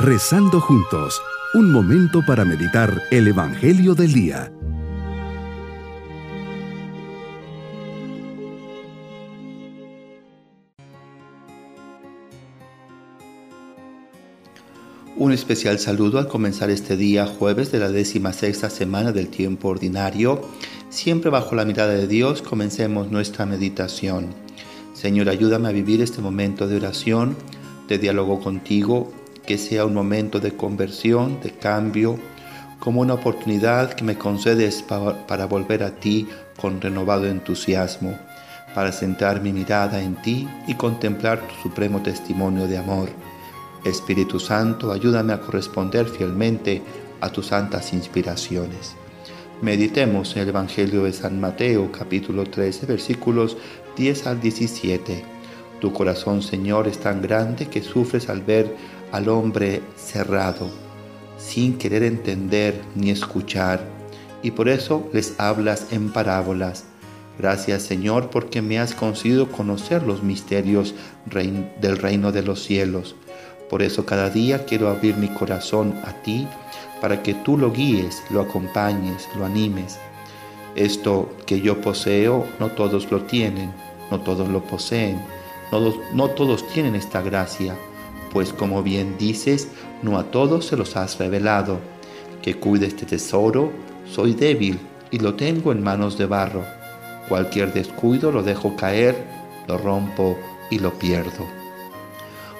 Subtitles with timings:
[0.00, 1.20] Rezando juntos,
[1.54, 4.52] un momento para meditar el Evangelio del Día.
[15.16, 19.66] Un especial saludo al comenzar este día jueves de la décima sexta semana del tiempo
[19.66, 20.42] ordinario.
[20.90, 24.28] Siempre bajo la mirada de Dios comencemos nuestra meditación.
[24.94, 27.36] Señor, ayúdame a vivir este momento de oración,
[27.88, 29.12] de diálogo contigo
[29.48, 32.18] que sea un momento de conversión, de cambio,
[32.78, 36.28] como una oportunidad que me concedes para, volver a ti
[36.60, 38.14] con renovado entusiasmo,
[38.74, 43.08] para centrar mi mirada en ti y contemplar tu supremo testimonio de amor.
[43.86, 46.82] Espíritu Santo, ayúdame a corresponder fielmente
[47.22, 48.96] a tus santas inspiraciones.
[49.62, 53.56] Meditemos en el Evangelio de San Mateo capítulo 13 versículos
[53.96, 55.24] 10 al 17.
[55.80, 60.68] Tu corazón, Señor, es tan grande que sufres al ver al hombre cerrado,
[61.38, 63.80] sin querer entender ni escuchar,
[64.42, 66.84] y por eso les hablas en parábolas.
[67.38, 70.94] Gracias Señor porque me has concedido conocer los misterios
[71.26, 73.14] del reino de los cielos.
[73.70, 76.48] Por eso cada día quiero abrir mi corazón a ti
[77.00, 79.98] para que tú lo guíes, lo acompañes, lo animes.
[80.74, 83.72] Esto que yo poseo, no todos lo tienen,
[84.10, 85.20] no todos lo poseen,
[85.70, 87.76] no, no todos tienen esta gracia
[88.32, 89.68] pues como bien dices,
[90.02, 91.80] no a todos se los has revelado.
[92.42, 93.72] Que cuide este tesoro,
[94.10, 94.78] soy débil
[95.10, 96.64] y lo tengo en manos de barro.
[97.28, 99.16] Cualquier descuido lo dejo caer,
[99.66, 100.38] lo rompo
[100.70, 101.46] y lo pierdo.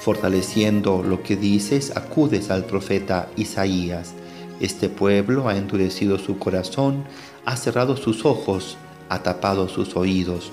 [0.00, 4.12] Fortaleciendo lo que dices, acudes al profeta Isaías.
[4.60, 7.04] Este pueblo ha endurecido su corazón,
[7.44, 8.76] ha cerrado sus ojos,
[9.08, 10.52] ha tapado sus oídos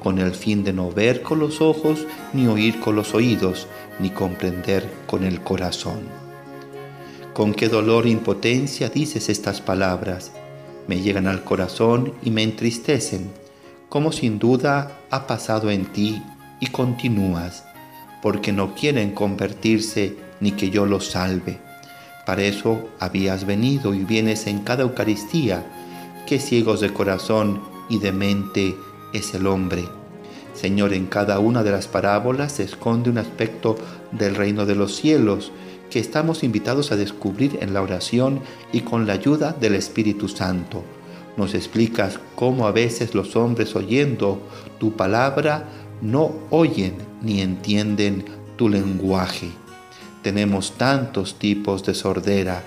[0.00, 3.68] con el fin de no ver con los ojos, ni oír con los oídos,
[4.00, 6.00] ni comprender con el corazón.
[7.34, 10.32] Con qué dolor e impotencia dices estas palabras,
[10.88, 13.30] me llegan al corazón y me entristecen,
[13.88, 16.20] como sin duda ha pasado en ti
[16.58, 17.64] y continúas,
[18.22, 21.58] porque no quieren convertirse ni que yo los salve.
[22.26, 25.64] Para eso habías venido y vienes en cada Eucaristía,
[26.26, 28.74] que ciegos de corazón y de mente
[29.12, 29.84] es el hombre.
[30.54, 33.76] Señor, en cada una de las parábolas se esconde un aspecto
[34.12, 35.52] del reino de los cielos
[35.90, 38.40] que estamos invitados a descubrir en la oración
[38.72, 40.82] y con la ayuda del Espíritu Santo.
[41.36, 44.40] Nos explicas cómo a veces los hombres oyendo
[44.78, 45.64] tu palabra
[46.02, 48.24] no oyen ni entienden
[48.56, 49.48] tu lenguaje.
[50.22, 52.62] Tenemos tantos tipos de sordera.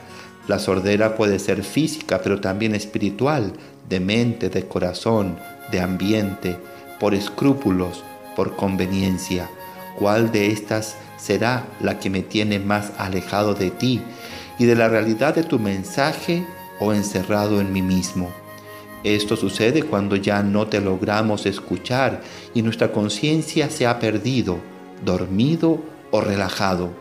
[0.48, 3.54] La sordera puede ser física, pero también espiritual,
[3.88, 5.38] de mente, de corazón,
[5.72, 6.58] de ambiente,
[7.00, 8.04] por escrúpulos,
[8.36, 9.50] por conveniencia.
[9.98, 14.02] ¿Cuál de estas será la que me tiene más alejado de ti
[14.58, 16.46] y de la realidad de tu mensaje
[16.80, 18.30] o encerrado en mí mismo?
[19.04, 22.22] Esto sucede cuando ya no te logramos escuchar
[22.54, 24.60] y nuestra conciencia se ha perdido,
[25.04, 25.82] dormido
[26.12, 26.92] o relajado.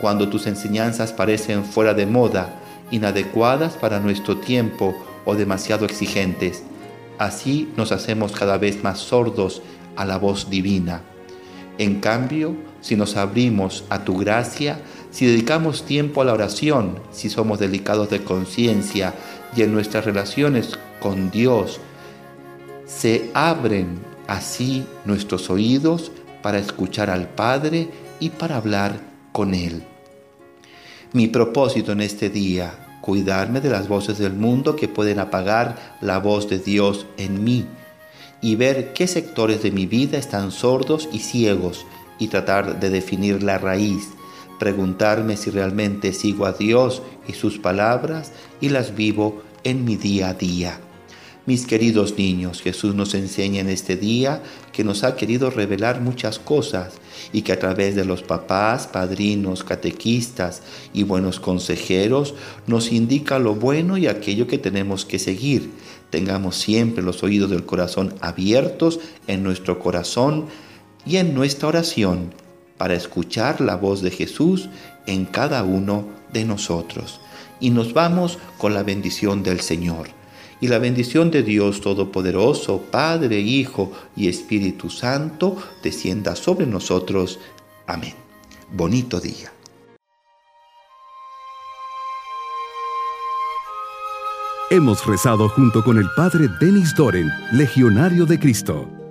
[0.00, 6.62] Cuando tus enseñanzas parecen fuera de moda, inadecuadas para nuestro tiempo o demasiado exigentes
[7.24, 9.62] Así nos hacemos cada vez más sordos
[9.96, 11.00] a la voz divina.
[11.78, 17.30] En cambio, si nos abrimos a tu gracia, si dedicamos tiempo a la oración, si
[17.30, 19.14] somos delicados de conciencia
[19.56, 21.80] y en nuestras relaciones con Dios,
[22.84, 27.88] se abren así nuestros oídos para escuchar al Padre
[28.20, 29.00] y para hablar
[29.32, 29.82] con Él.
[31.14, 36.16] Mi propósito en este día cuidarme de las voces del mundo que pueden apagar la
[36.16, 37.66] voz de Dios en mí
[38.40, 41.84] y ver qué sectores de mi vida están sordos y ciegos
[42.18, 44.08] y tratar de definir la raíz,
[44.58, 48.32] preguntarme si realmente sigo a Dios y sus palabras
[48.62, 50.80] y las vivo en mi día a día.
[51.46, 56.38] Mis queridos niños, Jesús nos enseña en este día que nos ha querido revelar muchas
[56.38, 56.94] cosas
[57.34, 60.62] y que a través de los papás, padrinos, catequistas
[60.94, 62.34] y buenos consejeros
[62.66, 65.70] nos indica lo bueno y aquello que tenemos que seguir.
[66.08, 70.46] Tengamos siempre los oídos del corazón abiertos en nuestro corazón
[71.04, 72.32] y en nuestra oración
[72.78, 74.70] para escuchar la voz de Jesús
[75.06, 77.20] en cada uno de nosotros.
[77.60, 80.23] Y nos vamos con la bendición del Señor
[80.64, 87.38] y la bendición de Dios Todopoderoso, Padre, Hijo y Espíritu Santo, descienda sobre nosotros.
[87.86, 88.14] Amén.
[88.72, 89.52] Bonito día.
[94.70, 99.03] Hemos rezado junto con el Padre Denis Doren, Legionario de Cristo.